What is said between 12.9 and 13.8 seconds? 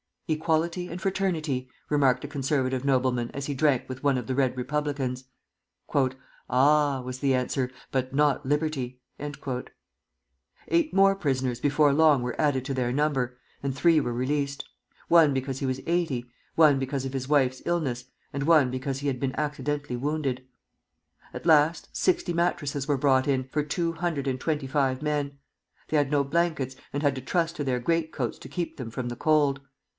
number, and